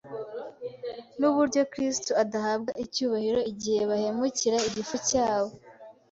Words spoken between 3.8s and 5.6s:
bahemukira igifu cyabo,